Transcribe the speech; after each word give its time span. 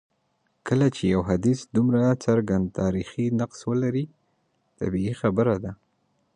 کله 0.67 0.87
چي 0.95 1.03
یو 1.13 1.21
حدیث 1.29 1.59
دومره 1.75 2.01
څرګند 2.25 2.65
تاریخي 2.79 3.25
نقص 3.39 3.59
ولري 3.69 4.05
طبیعي 4.79 5.13
خبره 5.21 5.55
ده. 5.63 5.71